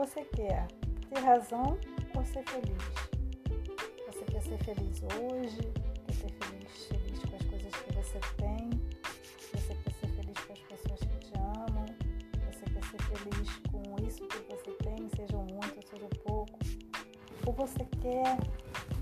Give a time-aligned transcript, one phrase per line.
[0.00, 0.66] Você quer
[1.10, 1.78] ter razão
[2.16, 2.82] ou ser feliz?
[4.06, 5.60] Você quer ser feliz hoje?
[6.06, 8.70] Quer ser feliz, feliz com as coisas que você tem?
[9.52, 11.84] Você quer ser feliz com as pessoas que te amam?
[12.50, 16.58] Você quer ser feliz com isso que você tem, seja muito ou seja pouco?
[17.44, 18.38] Ou você quer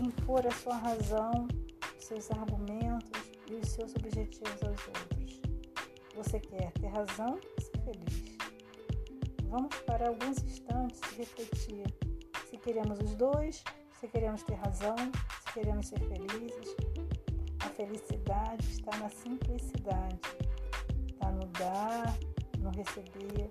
[0.00, 1.48] impor a sua razão,
[1.98, 3.10] seus argumentos
[3.50, 5.42] e os seus objetivos aos outros?
[6.14, 8.33] Você quer ter razão ou ser feliz?
[9.54, 11.86] Vamos para alguns instantes refletir
[12.50, 13.62] se queremos os dois,
[14.00, 14.96] se queremos ter razão,
[15.46, 16.74] se queremos ser felizes.
[17.60, 20.18] A felicidade está na simplicidade,
[21.06, 22.18] está no dar,
[22.58, 23.48] no receber.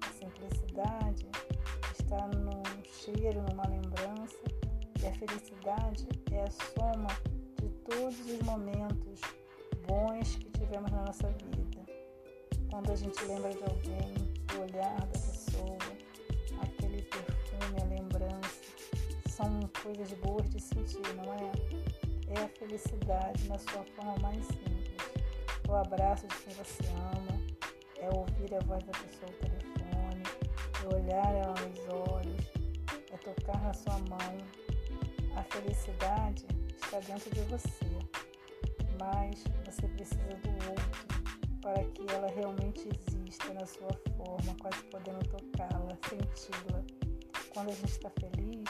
[0.00, 1.28] A simplicidade
[1.96, 4.42] está no cheiro, numa lembrança.
[5.00, 7.10] E a felicidade é a soma
[7.62, 9.20] de todos os momentos
[9.86, 11.86] bons que tivemos na nossa vida.
[12.72, 15.18] Quando a gente lembra de alguém, o olhar da
[15.58, 15.78] pessoa,
[16.62, 18.60] aquele perfume, a lembrança,
[19.28, 21.52] são coisas boas de sentir, não é?
[22.28, 24.96] É a felicidade na sua forma mais simples.
[25.68, 27.40] O abraço de quem você ama,
[27.98, 30.22] é ouvir a voz da pessoa ao telefone,
[30.82, 32.46] é olhar ela nos olhos,
[33.12, 34.38] é tocar na sua mão.
[35.36, 37.68] A felicidade está dentro de você,
[39.00, 41.08] mas você precisa do outro
[41.60, 43.17] para que ela realmente exista
[43.54, 46.82] na sua forma, quase podendo tocá-la, senti-la.
[47.52, 48.64] Quando a gente está feliz,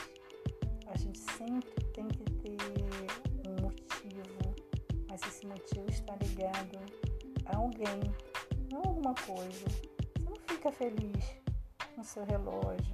[0.89, 2.57] a gente sempre tem que ter
[3.47, 4.55] um motivo,
[5.09, 6.81] mas esse motivo está ligado
[7.47, 8.01] a alguém,
[8.71, 9.67] não a alguma coisa.
[9.69, 11.25] Você não fica feliz
[11.95, 12.93] com seu relógio,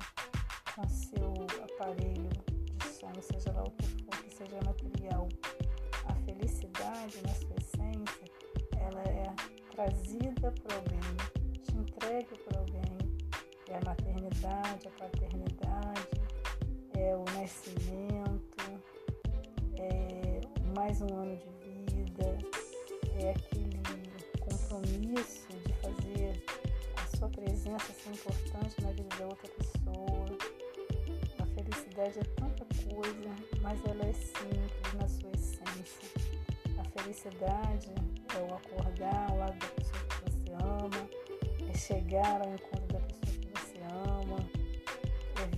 [0.75, 1.33] com seu
[1.65, 2.29] aparelho
[2.77, 5.29] de som, seja lá o que for, que seja material.
[6.07, 8.31] A felicidade, na sua essência,
[8.79, 11.34] ela é trazida por alguém,
[14.75, 16.09] maternidade, a paternidade,
[16.95, 18.83] é o nascimento,
[19.77, 20.41] é
[20.75, 22.39] mais um ano de vida,
[23.21, 23.81] é aquele
[24.41, 26.45] compromisso de fazer
[26.97, 30.27] a sua presença ser importante na vida da outra pessoa.
[31.39, 33.31] A felicidade é tanta coisa,
[33.63, 36.09] mas ela é simples na sua essência.
[36.79, 37.91] A felicidade
[38.35, 41.09] é o acordar ao lado da pessoa que você ama,
[41.71, 43.14] é chegar ao encontro da pessoa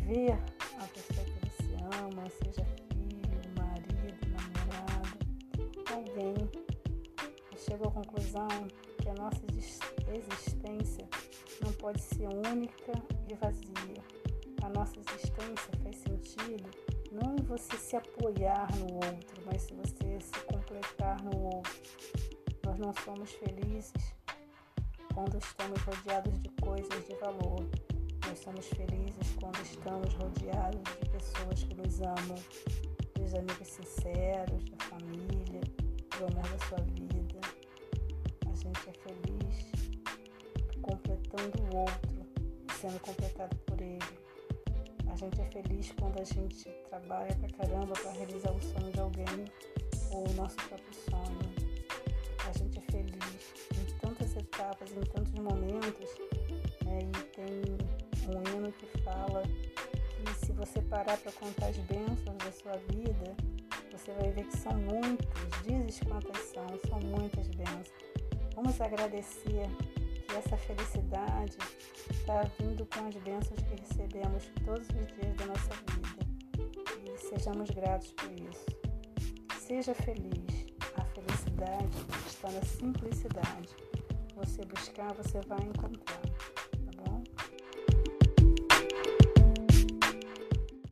[0.06, 0.38] ver
[0.78, 5.18] a pessoa que você ama, seja filho, marido, namorado,
[5.92, 6.36] alguém.
[7.50, 8.48] Eu chego à conclusão
[9.02, 9.42] que a nossa
[10.14, 11.08] existência
[11.60, 12.92] não pode ser única
[13.28, 14.02] e vazia.
[14.62, 16.70] A nossa existência faz sentido
[17.10, 21.82] não em você se apoiar no outro, mas se você se completar no outro.
[22.64, 24.14] Nós não somos felizes
[25.12, 27.85] quando estamos rodeados de coisas de valor.
[28.28, 32.38] Nós somos felizes quando estamos rodeados de pessoas que nos amam,
[33.14, 35.60] dos amigos sinceros, da família,
[36.18, 37.40] do amor da sua vida.
[38.50, 39.72] A gente é feliz
[40.82, 42.26] completando o outro
[42.80, 43.98] sendo completado por ele.
[45.10, 49.00] A gente é feliz quando a gente trabalha pra caramba para realizar o sonho de
[49.00, 49.44] alguém
[50.10, 51.66] ou o nosso próprio sonho
[52.48, 56.10] a gente é feliz em tantas etapas, em tantos momentos,
[59.16, 63.36] fala que se você parar para contar as bênçãos da sua vida,
[63.90, 67.92] você vai ver que são muitas, dizes quantas são, são muitas bênçãos.
[68.54, 69.68] Vamos agradecer
[70.28, 71.56] que essa felicidade
[72.10, 76.26] está vindo com as bênçãos que recebemos todos os dias da nossa vida.
[77.04, 78.66] E sejamos gratos por isso.
[79.58, 80.66] Seja feliz
[81.26, 81.96] felicidade
[82.28, 83.76] está na simplicidade.
[84.36, 86.20] Você buscar, você vai encontrar.